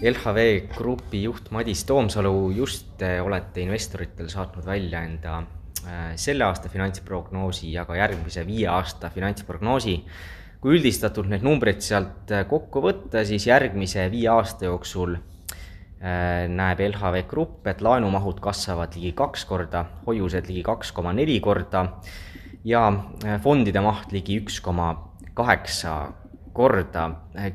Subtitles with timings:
[0.00, 5.34] LHV Grupi juht Madis Toomsalu, just olete investoritel saatnud välja enda
[5.84, 9.98] äh, selle aasta finantsprognoosi ja ka järgmise viie aasta finantsprognoosi.
[10.60, 15.18] kui üldistatult need numbrid sealt äh, kokku võtta, siis järgmise viie aasta jooksul
[16.00, 21.82] näeb LHV Grupp, et laenumahud kasvavad ligi kaks korda, hoiused ligi kaks koma neli korda
[22.64, 22.86] ja
[23.44, 24.94] fondide maht ligi üks koma
[25.36, 26.14] kaheksa
[26.60, 27.06] korda.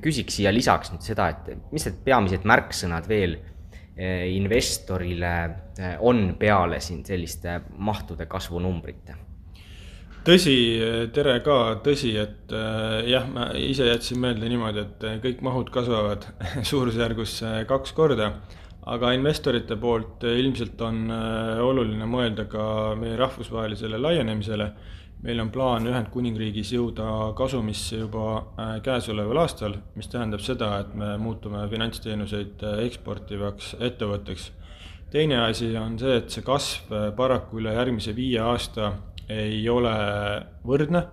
[0.01, 5.35] küsiks siia lisaks nüüd seda, et mis need peamised märksõnad veel eh, investorile
[5.77, 9.21] eh, on peale siin selliste mahtude kasvunumbrite?
[10.25, 10.57] tõsi,
[11.13, 11.55] tere ka,
[11.85, 12.53] tõsi, et
[13.05, 16.25] jah, ma ise jätsin meelde niimoodi, et kõik mahud kasvavad
[16.71, 17.35] suurusjärgus
[17.69, 18.31] kaks korda,
[18.89, 21.13] aga investorite poolt ilmselt on
[21.61, 22.65] oluline mõelda ka
[22.97, 24.71] meie rahvusvahelisele laienemisele
[25.25, 31.15] meil on plaan Ühendkuningriigis jõuda kasumisse juba äh, käesoleval aastal, mis tähendab seda, et me
[31.21, 34.51] muutume finantsteenuseid äh, eksportivaks ettevõtteks.
[35.09, 38.91] teine asi on see, et see kasv äh, paraku üle järgmise viie aasta
[39.29, 39.93] ei ole
[40.63, 41.07] võrdne.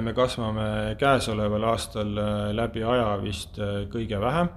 [0.00, 2.14] me kasvame käesoleval aastal
[2.56, 3.58] läbi aja vist
[3.92, 4.48] kõige vähem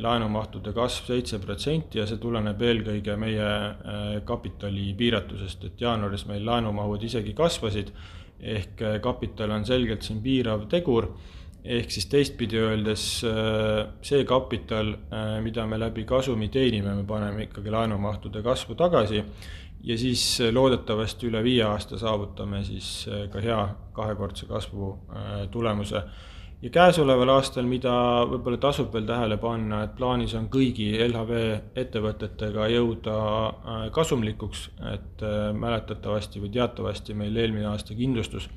[0.00, 3.50] laenumahtude kasv seitse protsenti ja see tuleneb eelkõige meie
[4.24, 7.92] kapitali piiratusest, et jaanuaris meil laenumahud isegi kasvasid
[8.42, 11.10] ehk äh, kapital on selgelt siin piirav tegur,
[11.64, 17.48] ehk siis teistpidi öeldes äh, see kapital, äh, mida me läbi kasumi teenime, me paneme
[17.48, 19.24] ikkagi laenumahtude kasvu tagasi.
[19.80, 23.60] Ja siis loodetavasti üle viie aasta saavutame siis ka hea
[23.96, 24.90] kahekordse kasvu
[25.50, 26.02] tulemuse
[26.62, 27.92] ja käesoleval aastal, mida
[28.28, 31.38] võib-olla tasub veel tähele panna, et plaanis on kõigi LHV
[31.82, 33.16] ettevõtetega jõuda
[33.48, 38.50] äh, kasumlikuks, et äh, mäletatavasti või teatavasti meil eelmine aasta kindlustus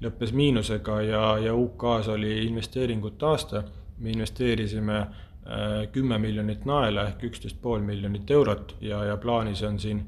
[0.00, 3.64] lõppes miinusega ja, ja UK-s oli investeeringute aasta,
[3.98, 5.10] me investeerisime äh,
[5.92, 10.04] kümme miljonit naela ehk üksteist pool miljonit eurot ja, ja plaanis on siin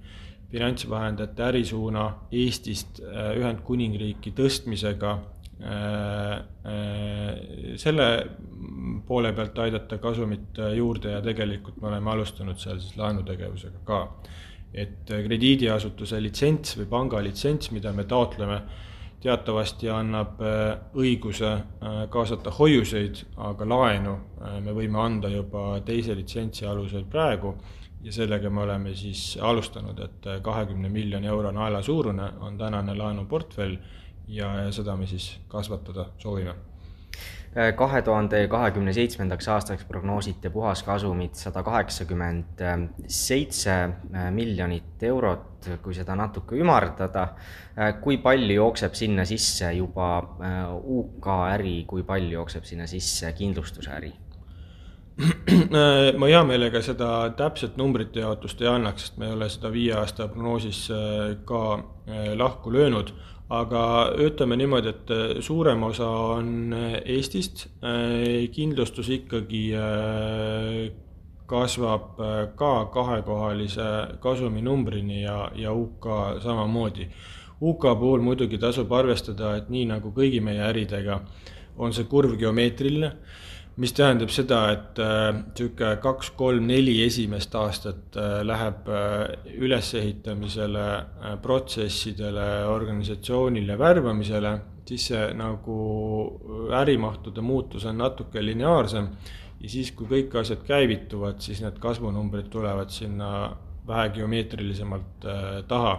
[0.53, 2.03] finantsvahendajate ärisuuna
[2.37, 5.15] Eestist Ühendkuningriiki tõstmisega
[7.79, 8.07] selle
[9.07, 14.01] poole pealt aidata kasumit juurde ja tegelikult me oleme alustanud seal siis laenutegevusega ka.
[14.75, 18.59] et krediidiasutuse litsents või panga litsents, mida me taotleme,
[19.23, 21.53] teatavasti annab äh, õiguse
[22.11, 24.17] kaasata hoiuseid, aga laenu
[24.65, 27.55] me võime anda juba teise litsentsi alusel praegu
[28.03, 33.77] ja sellega me oleme siis alustanud, et kahekümne miljoni euro naela suurune on tänane laenuportfell
[34.29, 36.55] ja, ja seda me siis kasvatada soovime.
[37.77, 42.63] kahe tuhande kahekümne seitsmendaks aastaks prognoosite puhaskasumit sada kaheksakümmend
[43.07, 43.75] seitse
[44.31, 47.29] miljonit eurot, kui seda natuke ümardada.
[48.01, 50.23] kui palju jookseb sinna sisse juba
[50.83, 54.13] UK äri, kui palju jookseb sinna sisse kindlustuse äri?
[56.19, 59.93] ma hea meelega seda täpset numbrite jaotust ei annaks, sest me ei ole seda viie
[59.93, 60.87] aasta prognoosis
[61.45, 61.63] ka
[62.41, 63.13] lahku löönud
[63.53, 63.83] aga
[64.23, 69.65] ütleme niimoodi, et äh, suurem osa on äh, Eestist, äh, kindlustus ikkagi
[71.53, 72.17] kasvab
[72.57, 73.89] ka kahekohalise
[74.23, 76.07] kasuminumbrini ja, ja UK
[76.41, 77.09] samamoodi.
[77.61, 81.21] UK puhul muidugi tasub arvestada, et nii nagu kõigi meie äridega,
[81.77, 83.13] on see kurv geomeetriline
[83.81, 90.89] mis tähendab seda, et niisugune äh, kaks, kolm, neli esimest aastat äh, läheb äh, ülesehitamisele,
[91.43, 94.53] protsessidele, organisatsioonile, värbamisele,
[94.89, 95.79] siis see nagu
[96.77, 99.09] ärimahtude muutus on natuke lineaarsem
[99.63, 103.31] ja siis, kui kõik asjad käivituvad, siis need kasvunumbrid tulevad sinna
[103.87, 105.25] vähe geomeetrilisemalt
[105.69, 105.95] taha.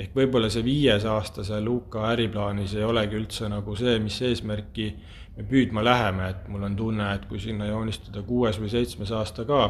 [0.00, 4.86] ehk võib-olla see viies aasta seal UK äriplaanis ei olegi üldse nagu see, mis eesmärki
[4.88, 9.12] äh, me püüdma läheme, et mul on tunne, et kui sinna joonistada kuues või seitsmes
[9.16, 9.62] aasta ka,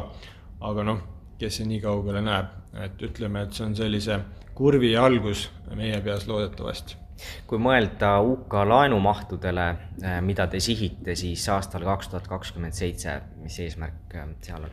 [0.67, 1.01] aga noh,
[1.39, 2.51] kes see nii kaugele näeb,
[2.83, 4.19] et ütleme, et see on sellise
[4.57, 6.99] kurvi algus meie peas loodetavasti.
[7.45, 9.65] kui mõelda UK laenumahtudele,
[10.01, 14.71] eh, mida te sihite siis aastal kaks tuhat kakskümmend seitse, mis eesmärk eh, seal on?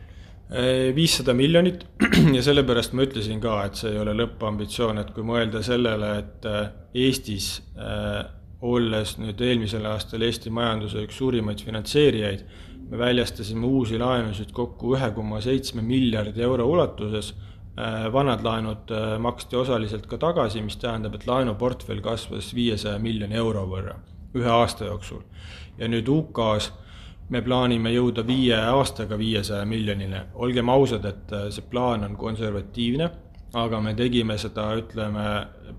[0.49, 1.85] Eh, viissada miljonit
[2.37, 6.49] ja sellepärast ma ütlesin ka, et see ei ole lõppambitsioon, et kui mõelda sellele, et
[6.97, 7.51] Eestis
[8.61, 12.43] olles nüüd eelmisel aastal Eesti majanduse üks suurimaid finantseerijaid,
[12.89, 17.31] me väljastasime uusi laenusid kokku ühe koma seitsme miljardi euro ulatuses,
[17.79, 23.39] äh, vanad laenud äh, maksti osaliselt ka tagasi, mis tähendab, et laenuportfell kasvas viiesaja miljoni
[23.39, 23.95] euro võrra
[24.35, 25.23] ühe aasta jooksul.
[25.77, 26.73] ja nüüd UK-s
[27.29, 33.09] me plaanime jõuda viie aastaga viiesaja miljonile, olgem ausad, et äh, see plaan on konservatiivne,
[33.53, 35.29] aga me tegime seda, ütleme,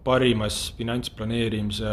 [0.05, 1.93] parimas finantsplaneerimise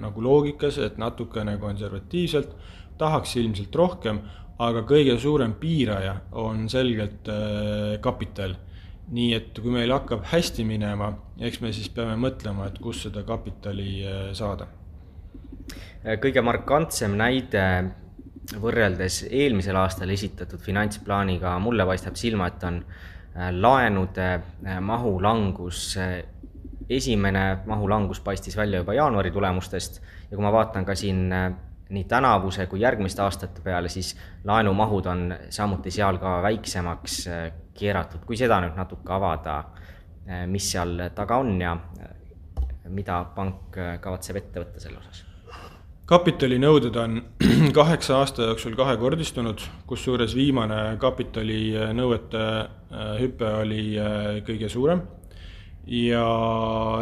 [0.00, 2.54] nagu loogikas, et natukene konservatiivselt,
[2.98, 4.20] tahaks ilmselt rohkem,
[4.58, 7.28] aga kõige suurem piiraja on selgelt
[8.00, 8.56] kapital
[9.06, 13.22] nii et kui meil hakkab hästi minema, eks me siis peame mõtlema, et kust seda
[13.22, 14.00] kapitali
[14.34, 14.66] saada.
[16.22, 17.62] kõige markantsem näide
[18.54, 25.96] võrreldes eelmisel aastal esitatud finantsplaaniga mulle paistab silma, et on äh, laenude äh, mahu langus.
[26.90, 30.00] Esimene mahulangus paistis välja juba jaanuari tulemustest
[30.30, 31.52] ja kui ma vaatan ka siin äh,
[31.88, 37.20] nii tänavuse kui järgmiste aastate peale, siis laenumahud on samuti seal ka väiksemaks
[37.78, 38.24] keeratud.
[38.26, 39.60] kui seda nüüd natuke avada,
[40.50, 41.76] mis seal taga on ja
[42.88, 45.26] mida pank kavatseb ette võtta selle osas?
[46.06, 47.18] kapitalinõuded on
[47.78, 55.02] kaheksa aasta jooksul kahekordistunud, kusjuures viimane kapitalinõuete äh, hüpe oli äh, kõige suurem
[55.86, 56.26] ja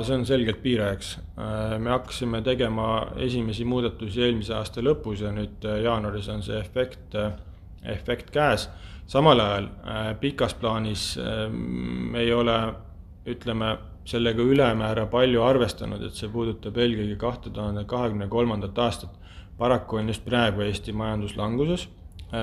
[0.05, 1.15] see on selgelt piirajaks.
[1.39, 7.17] Äh, me hakkasime tegema esimesi muudatusi eelmise aasta lõpus ja nüüd jaanuaris on see efekt,
[7.83, 8.69] efekt käes.
[9.07, 9.67] samal ajal
[10.21, 11.19] pikas plaanis
[11.53, 12.57] me ei ole,
[13.29, 19.11] ütleme, sellega ülemäära palju arvestanud, et see puudutab eelkõige kahte tuhande kahekümne kolmandat aastat.
[19.59, 21.89] paraku on just praegu Eesti majandus languses.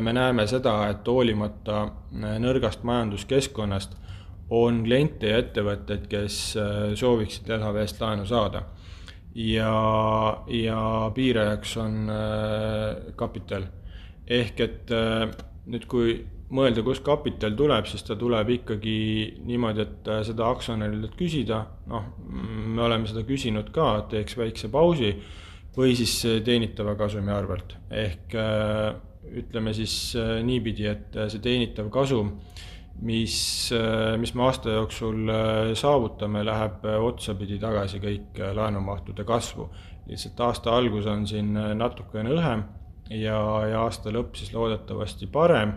[0.02, 1.92] me näeme seda, et hoolimata
[2.40, 3.98] nõrgast majanduskeskkonnast
[4.52, 8.66] on kliente ja ettevõtteid, kes äh, sooviksid LHV-st laenu saada.
[9.36, 9.74] ja,
[10.48, 10.82] ja
[11.16, 13.70] piirajaks on äh, kapital.
[14.28, 15.30] ehk et äh,
[15.66, 16.20] nüüd, kui
[16.52, 18.96] mõelda, kust kapital tuleb, siis ta tuleb ikkagi
[19.48, 25.14] niimoodi, et äh, seda aktsionäridelt küsida, noh, me oleme seda küsinud ka, teeks väikse pausi,
[25.78, 27.78] või siis teenitava kasumi arvelt.
[27.90, 28.92] ehk äh,
[29.40, 32.36] ütleme siis äh, niipidi, et see teenitav kasum,
[33.02, 33.36] mis,
[34.18, 35.32] mis me aasta jooksul
[35.78, 39.70] saavutame, läheb otsapidi tagasi kõik laenumahtude kasvu.
[40.08, 42.64] lihtsalt aasta algus on siin natukene õhem
[43.10, 43.38] ja,
[43.70, 45.74] ja aasta lõpp siis loodetavasti parem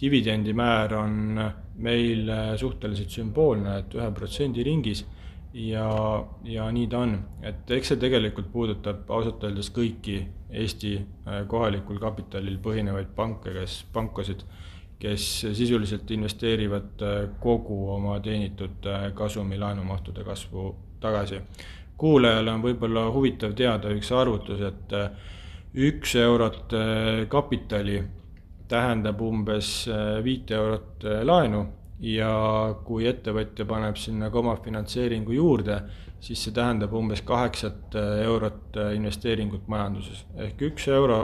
[0.00, 1.40] dividendimäär on
[1.78, 5.04] meil suhteliselt sümboolne, et ühe protsendi ringis
[5.52, 5.88] ja,
[6.44, 7.14] ja nii ta on.
[7.42, 13.82] et eks see tegelikult puudutab ausalt öeldes kõiki Eesti äh, kohalikul kapitalil põhinevaid panke, kes,
[13.92, 14.44] pankasid,
[14.98, 21.40] kes sisuliselt investeerivad äh, kogu oma teenitud äh, kasumi laenumahtude kasvu tagasi.
[21.98, 24.92] kuulajale on võib-olla huvitav teada üks arvutus, et
[25.74, 26.74] üks eurot
[27.28, 27.98] kapitali
[28.68, 31.64] tähendab umbes äh, viite eurot äh, laenu
[32.00, 32.30] ja
[32.86, 35.80] kui ettevõtja paneb sinna ka oma finantseeringu juurde,
[36.22, 40.24] siis see tähendab umbes kaheksat äh, eurot investeeringut majanduses.
[40.36, 41.18] ehk üks euro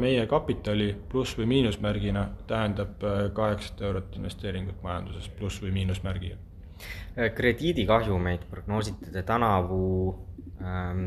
[0.00, 3.04] meie kapitali pluss või miinusmärgina tähendab
[3.34, 6.36] kaheksat eurot investeeringut majanduses pluss või miinusmärgiga.
[7.34, 9.84] krediidikahjumeid prognoosite te tänavu
[10.60, 11.06] ähm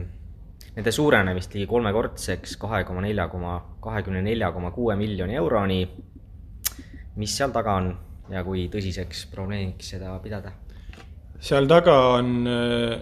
[0.78, 5.80] nende suurenemist ligi kolmekordseks, kahe koma nelja koma, kahekümne nelja koma kuue miljoni euroni.
[7.18, 7.88] mis seal taga on
[8.34, 10.54] ja kui tõsiseks probleemiks seda pidada?
[11.40, 12.98] seal taga on äh,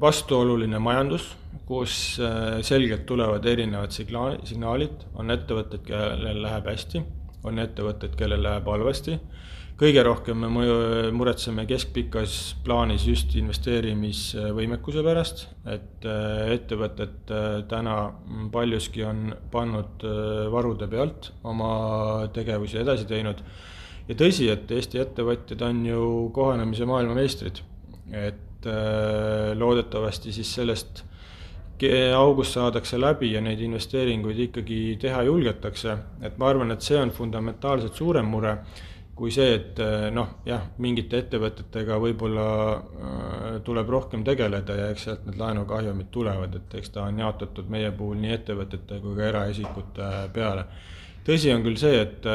[0.00, 1.30] vastuoluline majandus,
[1.68, 7.02] kus äh, selgelt tulevad erinevad signaal, signaalid, on ettevõtted, kellel läheb hästi,
[7.48, 9.18] on ettevõtted, kellel läheb halvasti
[9.82, 10.74] kõige rohkem me mõju,
[11.16, 17.32] muretseme keskpikas plaanis just investeerimisvõimekuse pärast, et äh, ettevõtted
[17.70, 17.96] täna
[18.52, 20.04] paljuski on pannud
[20.52, 21.72] varude pealt oma
[22.34, 23.42] tegevusi edasi teinud.
[24.08, 26.04] Ja tõsi, et Eesti ettevõtjad on ju
[26.34, 27.62] kohanemise maailmameistrid,
[28.12, 28.68] et
[29.58, 31.02] loodetavasti siis sellest
[32.14, 37.10] august saadakse läbi ja neid investeeringuid ikkagi teha julgetakse, et ma arvan, et see on
[37.10, 38.52] fundamentaalselt suurem mure
[39.14, 45.04] kui see, et eh, noh, jah, mingite ettevõtetega võib-olla äh, tuleb rohkem tegeleda ja eks
[45.08, 49.28] sealt need laenukahjumid tulevad, et eks ta on jaotatud meie puhul nii ettevõtete kui ka
[49.28, 50.64] eraisikute peale.
[51.26, 52.26] tõsi on küll see, et,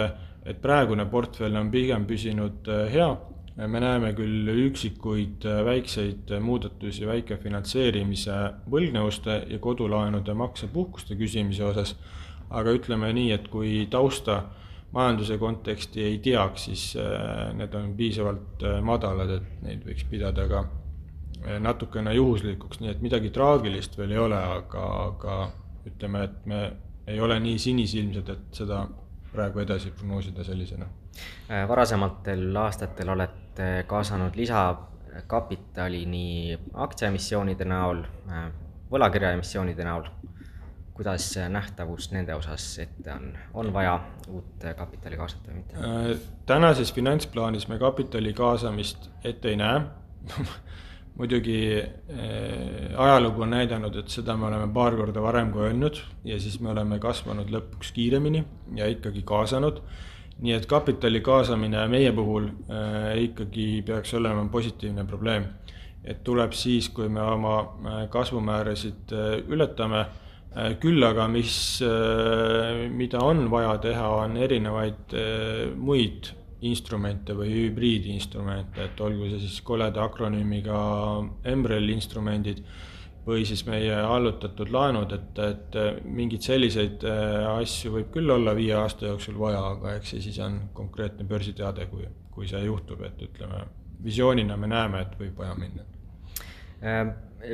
[0.48, 3.10] et praegune portfell on pigem püsinud äh, hea,
[3.58, 8.38] me näeme küll üksikuid äh, väikseid muudatusi väikefinantseerimise
[8.72, 11.96] võlgnevuste ja kodulaenude maksepuhkuste küsimise osas,
[12.50, 17.94] aga ütleme nii, et kui tausta äh, majanduse konteksti ei teaks, siis äh, need on
[17.98, 23.98] piisavalt äh, madalad, et neid võiks pidada ka äh, natukene juhuslikuks, nii et midagi traagilist
[24.00, 25.40] veel ei ole, aga, aga
[25.88, 26.62] ütleme, et me
[27.08, 28.86] ei ole nii sinisilmsed, et seda
[29.38, 30.88] praegu edasi prognoosida sellisena.
[31.68, 38.04] varasematel aastatel olete kaasanud lisakapitali nii aktsiaemissioonide näol,
[38.92, 40.10] võlakirjaemissioonide näol
[40.98, 44.00] kuidas nähtavus nende osas ette on, on vaja
[44.34, 45.78] uut kapitali kaasata või mitte?
[45.78, 49.82] Äh, tänases finantsplaanis me kapitali kaasamist ette ei näe
[51.18, 56.38] muidugi äh, ajalugu on näidanud, et seda me oleme paar korda varem ka öelnud ja
[56.40, 58.44] siis me oleme kasvanud lõpuks kiiremini
[58.78, 59.82] ja ikkagi kaasanud.
[60.38, 65.48] nii et kapitali kaasamine meie puhul äh, ikkagi peaks olema positiivne probleem.
[66.04, 69.14] et tuleb siis, kui me oma äh, kasvumäärasid
[69.50, 70.06] ületame
[70.82, 71.84] küll aga mis
[72.90, 75.14] mida on vaja teha, on erinevaid
[75.76, 76.32] muid
[76.66, 80.78] instrumente või hübriidinstrumente, et olgu see siis koleda akronüümiga
[81.52, 82.64] Embrel instrumendid
[83.28, 88.74] või siis meie allutatud laenud, et, et mingeid selliseid äh, asju võib küll olla viie
[88.78, 93.22] aasta jooksul vaja, aga eks see siis on konkreetne börsiteade, kui, kui see juhtub, et
[93.28, 93.66] ütleme,
[94.04, 95.84] visioonina me näeme, et võib vaja minna.
[96.82, 97.04] Äh,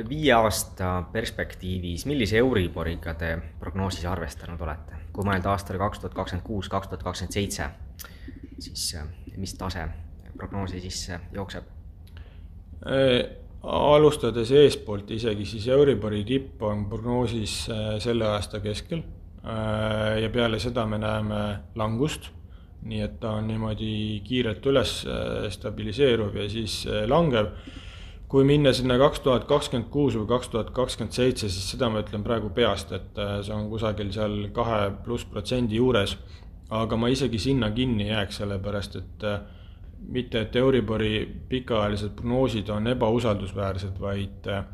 [0.08, 6.46] viie aasta perspektiivis, millise Euriboriga te prognoosis arvestanud olete, kui mõelda aastale kaks tuhat kakskümmend
[6.46, 7.68] kuus, kaks tuhat kakskümmend seitse?
[8.58, 9.06] Siis äh,
[9.36, 9.88] mis tase
[10.36, 11.64] prognoosi sisse jookseb?
[12.86, 13.18] Äh,
[13.62, 19.04] alustades eespoolt isegi, siis Euribori tipp on prognoosis äh, selle aasta keskel
[19.44, 21.38] ja peale seda me näeme
[21.76, 22.30] langust,
[22.88, 24.94] nii et ta on niimoodi kiirelt üles
[25.52, 26.78] stabiliseeruv ja siis
[27.12, 27.50] langev.
[28.28, 32.00] kui minna sinna kaks tuhat kakskümmend kuus või kaks tuhat kakskümmend seitse, siis seda ma
[32.00, 36.16] ütlen praegu peast, et see on kusagil seal kahe pluss protsendi juures
[36.74, 39.40] aga ma isegi sinna kinni jääks, sellepärast et äh,
[40.14, 44.64] mitte, et Euribori pikaajalised prognoosid on ebausaldusväärsed, vaid äh,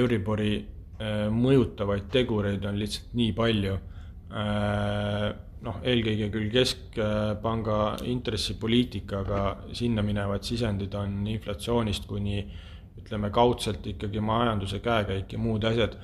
[0.00, 3.78] Euribori äh, mõjutavaid tegureid on lihtsalt nii palju.
[5.66, 7.76] noh, eelkõige küll keskpanga
[8.10, 12.40] intressipoliitika, aga sinna minevad sisendid on inflatsioonist kuni
[12.98, 15.94] ütleme kaudselt ikkagi majanduse käekäik ja muud asjad.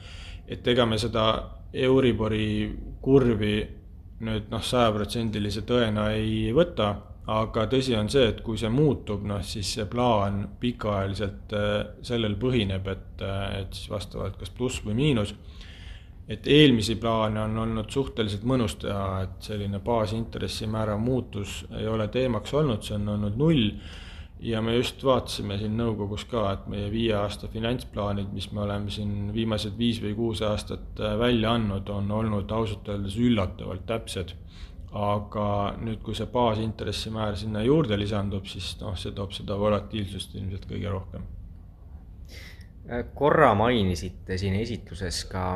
[0.47, 1.27] et ega me seda
[1.75, 3.82] Euribori kurvi
[4.27, 6.93] nüüd noh, sajaprotsendilise tõena ei võta,
[7.33, 11.75] aga tõsi on see, et kui see muutub, noh siis see plaan pikaajaliselt äh,
[12.07, 15.35] sellel põhineb, et, äh, et siis vastavalt kas pluss või miinus.
[16.33, 22.55] et eelmisi plaane on olnud suhteliselt mõnus teha, et selline baasintressimäära muutus ei ole teemaks
[22.55, 23.65] olnud, see on olnud null
[24.43, 28.91] ja me just vaatasime siin nõukogus ka, et meie viie aasta finantsplaanid, mis me oleme
[28.91, 34.39] siin viimased viis või kuus aastat äh, välja andnud, on olnud ausalt öeldes üllatavalt täpsed.
[34.93, 35.45] aga
[35.81, 40.91] nüüd, kui see baasintressimäär sinna juurde lisandub, siis noh, see toob seda volatiilsust ilmselt kõige
[40.93, 41.23] rohkem.
[42.91, 45.47] Äh, korra mainisite siin esitluses ka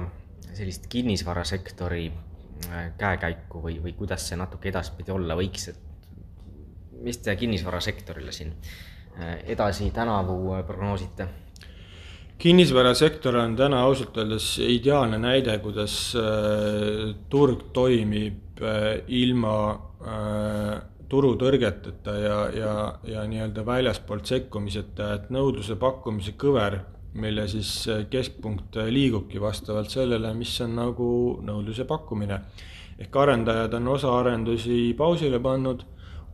[0.54, 5.85] sellist kinnisvarasektori äh, käekäiku või, või kuidas see natuke edaspidi olla võiks, et
[7.02, 8.52] mis te kinnisvarasektorile siin
[9.20, 11.28] äh, edasi tänavu äh, prognoosite?
[12.38, 18.42] kinnisvarasektor on täna ausalt öeldes ideaalne näide, kuidas äh, turg toimib
[19.08, 19.56] ilma
[21.12, 22.70] turutõrgeteta ja, ja,
[23.04, 26.78] ja nii-öelda väljaspoolt sekkumiseta, et nõudluse-pakkumise kõver,
[27.20, 27.72] mille siis
[28.08, 31.10] keskpunkt liigubki vastavalt sellele, mis on nagu
[31.44, 32.40] nõudluse pakkumine.
[32.98, 35.84] ehk arendajad on osa arendusi pausile pannud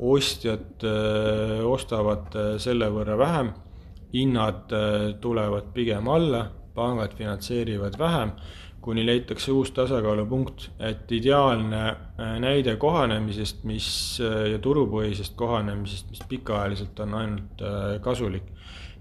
[0.03, 3.53] ostjad äh, ostavad äh, selle võrra vähem,
[4.13, 8.33] hinnad äh, tulevad pigem alla, pangad finantseerivad vähem,
[8.83, 11.83] kuni leitakse uus tasakaalupunkt, et ideaalne
[12.43, 13.87] näide kohanemisest, mis
[14.19, 17.63] ja turupõhisest kohanemisest, mis pikaajaliselt on ainult
[18.03, 18.49] kasulik.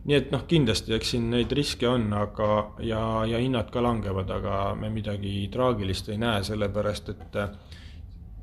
[0.06, 2.52] nii et noh, kindlasti, eks siin neid riske on, aga
[2.86, 7.50] ja, ja hinnad ka langevad, aga me midagi traagilist ei näe, sellepärast et Äh,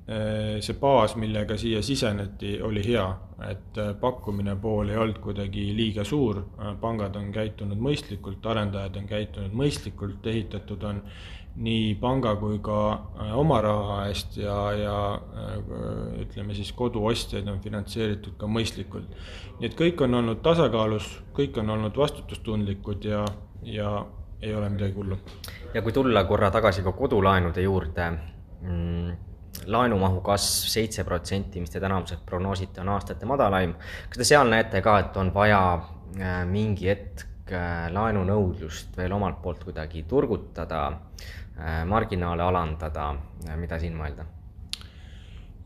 [0.09, 3.07] see baas, millega siia siseneti, oli hea,
[3.51, 8.97] et äh, pakkumine pool ei olnud kuidagi liiga suur, äh, pangad on käitunud mõistlikult, arendajad
[8.97, 11.03] on käitunud mõistlikult, ehitatud on
[11.59, 12.79] nii panga kui ka
[13.35, 14.97] oma raha eest ja, ja
[16.23, 19.17] ütleme siis koduostjaid on finantseeritud ka mõistlikult.
[19.59, 23.25] nii et kõik on olnud tasakaalus, kõik on olnud vastutustundlikud ja,
[23.67, 24.05] ja
[24.41, 25.19] ei ole midagi hullu.
[25.75, 29.17] ja kui tulla korra tagasi ka kodulaenude juurde mm,,
[29.67, 33.75] laenumahu kasv seitse protsenti, mis te tänavuseks prognoosite, on aastate madalaim.
[34.09, 39.43] kas te seal näete ka, et on vaja äh, mingi hetk äh, laenunõudlust veel omalt
[39.43, 40.87] poolt kuidagi turgutada,
[41.59, 43.15] äh, marginaale alandada,
[43.57, 44.27] mida siin mõelda?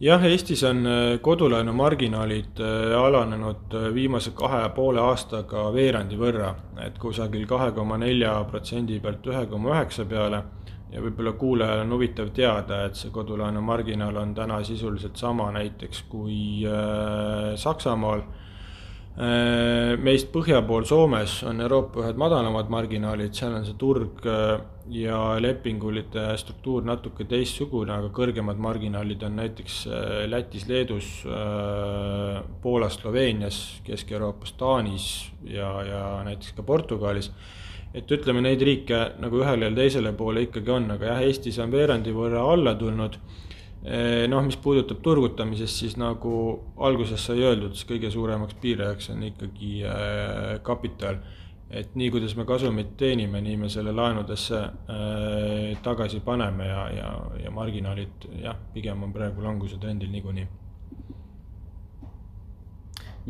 [0.03, 0.83] jah, Eestis on
[1.23, 2.59] kodulaenu marginaalid
[2.99, 6.49] alanenud viimase kahe ja poole aastaga veerandi võrra,
[6.83, 10.43] et kusagil kahe koma nelja protsendi pealt ühe koma üheksa peale
[10.93, 16.05] ja võib-olla kuulajal on huvitav teada, et see kodulaenu marginaal on täna sisuliselt sama näiteks
[16.13, 18.25] kui äh, Saksamaal.
[19.13, 24.55] Äh, meist põhja pool Soomes on Euroopa ühed madalamad marginaalid, seal on see turg äh,
[24.93, 31.11] ja lepingulite struktuur natuke teistsugune, aga kõrgemad marginaalid on näiteks äh, Lätis, Leedus,
[32.65, 35.09] Poolas, Sloveenias, Kesk-Euroopas, Taanis
[35.45, 37.33] ja, ja näiteks ka Portugalis.
[37.95, 41.73] Et ütleme, neid riike nagu ühele ja teisele poole ikkagi on, aga jah, Eestis on
[41.73, 43.19] veerandi võrra alla tulnud
[43.83, 46.33] Eh, noh, mis puudutab turgutamisest, siis nagu
[46.87, 51.19] alguses sai öeldud, siis kõige suuremaks piirajaks on ikkagi eh, kapital.
[51.73, 57.13] et nii, kuidas me kasumit teenime, nii me selle laenudesse äh, tagasi paneme ja, ja,
[57.45, 60.47] ja marginaalid jah, pigem on praegu languse trendil niikuinii.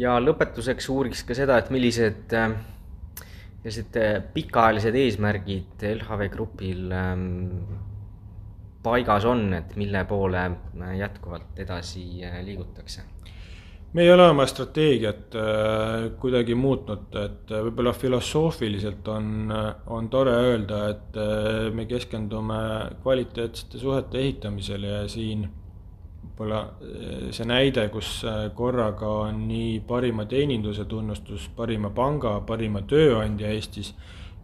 [0.03, 2.35] ja lõpetuseks uuriks ka seda, et millised
[3.63, 3.97] sellised
[4.35, 7.27] pikaajalised eesmärgid LHV Grupil ähm,
[8.83, 10.51] paigas on, et mille poole
[10.99, 13.03] jätkuvalt edasi äh, liigutakse?
[13.93, 19.53] me ei ole oma strateegiat äh, kuidagi muutnud, et äh, võib-olla filosoofiliselt on,
[19.87, 21.19] on tore öelda, et
[21.77, 22.63] me keskendume
[23.03, 25.45] kvaliteetsete suhete ehitamisele ja siin
[26.33, 28.23] võib-olla see näide, kus
[28.57, 33.93] korraga on nii parima teeninduse tunnustus, parima panga, parima tööandja Eestis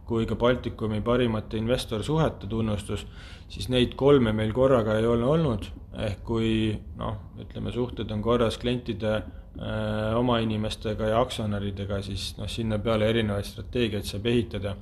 [0.09, 3.04] kui ka Baltikumi parimate investorsuhete tunnustus,
[3.52, 5.66] siis neid kolme meil korraga ei ole olnud,
[6.07, 6.52] ehk kui
[6.97, 13.11] noh, ütleme, suhted on korras klientide äh, oma inimestega ja aktsionäridega, siis noh, sinna peale
[13.12, 14.76] erinevaid strateegiaid saab ehitada.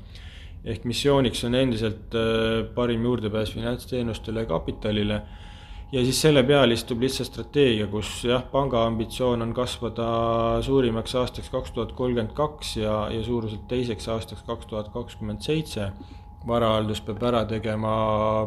[0.67, 2.15] ehk missiooniks on endiselt
[2.75, 5.21] parim juurdepääs finantsteenustele ja kapitalile
[5.93, 10.07] ja siis selle peale istub lihtsalt strateegia, kus jah, panga ambitsioon on kasvada
[10.67, 15.93] suurimaks aastaks kaks tuhat kolmkümmend kaks ja, ja suuruselt teiseks aastaks kaks tuhat kakskümmend seitse.
[16.47, 17.93] varahaldus peab ära tegema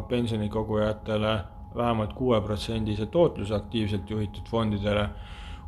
[0.08, 1.32] pensionikogujatele
[1.76, 5.08] vähemalt kuueprotsendise tootluse aktiivselt juhitud fondidele.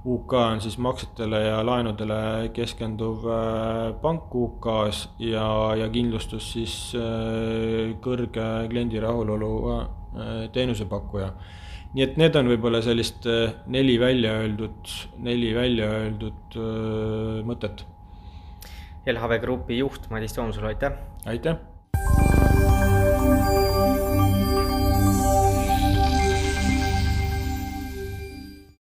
[0.05, 7.93] UK on siis maksetele ja laenudele keskenduv äh, pank UK-s ja, ja kindlustus siis äh,
[8.03, 9.85] kõrge kliendi rahulolu äh,
[10.53, 11.33] teenusepakkuja
[11.93, 17.85] nii et need on võib-olla sellist äh, neli välja öeldud, neli välja öeldud äh, mõtet.
[19.13, 20.97] LHV Grupi juht Madis Toomsalu, aitäh!
[21.27, 21.61] aitäh!